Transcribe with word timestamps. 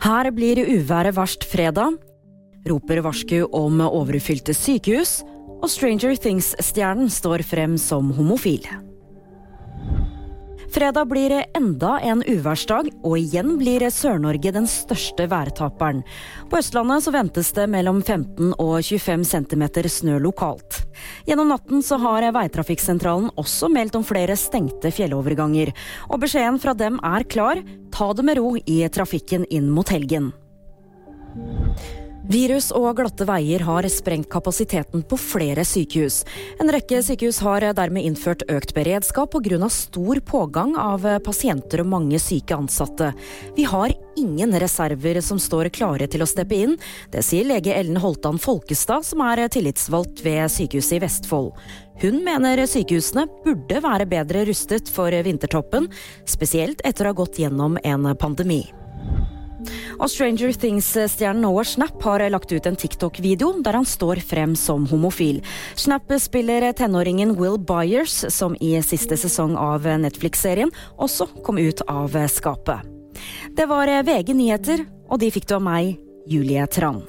Her 0.00 0.30
blir 0.32 0.56
uværet 0.64 1.12
verst 1.12 1.44
fredag. 1.44 1.98
Roper 2.68 3.02
varsku 3.04 3.42
om 3.52 3.82
overfylte 3.84 4.54
sykehus. 4.56 5.20
Og 5.60 5.68
Stranger 5.68 6.16
Things-stjernen 6.16 7.10
står 7.12 7.44
frem 7.44 7.76
som 7.76 8.08
homofil. 8.16 8.64
Fredag 10.72 11.10
blir 11.10 11.34
enda 11.58 11.98
en 12.06 12.22
uværsdag, 12.24 12.88
og 13.04 13.18
igjen 13.18 13.56
blir 13.60 13.84
Sør-Norge 13.92 14.54
den 14.54 14.68
største 14.70 15.26
værtaperen. 15.28 16.00
På 16.48 16.62
Østlandet 16.62 17.04
så 17.04 17.12
ventes 17.12 17.50
det 17.52 17.66
mellom 17.68 18.00
15 18.00 18.54
og 18.56 18.78
25 18.80 19.26
cm 19.34 19.66
snø 19.90 20.20
lokalt. 20.22 20.79
Gjennom 21.28 21.50
natten 21.52 21.82
så 21.86 21.98
har 22.02 22.26
Veitrafikksentralen 22.34 23.30
også 23.40 23.70
meldt 23.72 23.96
om 23.98 24.04
flere 24.06 24.36
stengte 24.38 24.92
fjelloverganger. 24.94 25.72
Og 26.10 26.22
beskjeden 26.22 26.60
fra 26.62 26.74
dem 26.76 27.00
er 27.04 27.26
klar, 27.30 27.62
ta 27.94 28.12
det 28.14 28.26
med 28.26 28.40
ro 28.40 28.54
i 28.60 28.82
trafikken 28.92 29.46
inn 29.50 29.70
mot 29.74 29.90
helgen. 29.90 30.32
Virus 32.30 32.68
og 32.70 32.92
glatte 32.94 33.26
veier 33.26 33.64
har 33.66 33.86
sprengt 33.90 34.28
kapasiteten 34.30 35.02
på 35.02 35.16
flere 35.18 35.64
sykehus. 35.66 36.20
En 36.62 36.70
rekke 36.70 37.00
sykehus 37.02 37.40
har 37.42 37.64
dermed 37.74 38.06
innført 38.06 38.44
økt 38.46 38.70
beredskap 38.76 39.34
pga. 39.34 39.68
stor 39.68 40.20
pågang 40.20 40.76
av 40.78 41.02
pasienter 41.26 41.82
og 41.82 41.90
mange 41.90 42.20
syke 42.22 42.54
ansatte. 42.54 43.10
Vi 43.56 43.64
har 43.64 43.90
ingen 44.16 44.54
reserver 44.54 45.20
som 45.20 45.42
står 45.42 45.72
klare 45.74 46.06
til 46.06 46.22
å 46.22 46.30
steppe 46.30 46.54
inn. 46.54 46.78
Det 47.10 47.24
sier 47.26 47.44
lege 47.44 47.74
Ellen 47.74 47.98
Holtan 47.98 48.38
Folkestad, 48.38 49.02
som 49.04 49.26
er 49.26 49.48
tillitsvalgt 49.48 50.22
ved 50.22 50.46
Sykehuset 50.46 51.00
i 51.00 51.02
Vestfold. 51.02 51.50
Hun 52.00 52.22
mener 52.22 52.62
sykehusene 52.62 53.26
burde 53.42 53.82
være 53.82 54.06
bedre 54.06 54.46
rustet 54.46 54.88
for 54.88 55.10
vintertoppen, 55.10 55.90
spesielt 56.24 56.78
etter 56.84 57.08
å 57.08 57.10
ha 57.10 57.24
gått 57.24 57.42
gjennom 57.42 57.74
en 57.82 58.14
pandemi. 58.14 58.68
Og 60.00 60.08
Stranger 60.08 60.54
Things-stjernen 60.56 61.42
Noah 61.44 61.66
Schnapp 61.68 62.00
har 62.06 62.24
lagt 62.32 62.52
ut 62.52 62.66
en 62.66 62.78
TikTok-video 62.80 63.52
der 63.60 63.76
han 63.76 63.84
står 63.88 64.22
frem 64.24 64.54
som 64.56 64.86
homofil. 64.88 65.42
Schnapp 65.76 66.08
spiller 66.24 66.70
tenåringen 66.72 67.36
Will 67.36 67.60
Byers, 67.60 68.24
som 68.32 68.56
i 68.64 68.72
siste 68.80 69.20
sesong 69.20 69.58
av 69.60 69.84
Netflix-serien 69.84 70.72
også 70.96 71.28
kom 71.44 71.60
ut 71.60 71.84
av 71.84 72.16
skapet. 72.32 72.80
Det 73.52 73.68
var 73.68 73.92
VG 74.08 74.32
nyheter, 74.32 74.86
og 75.10 75.20
de 75.20 75.32
fikk 75.34 75.50
du 75.50 75.58
av 75.58 75.66
meg, 75.68 75.98
Julie 76.30 76.64
Tran. 76.72 77.04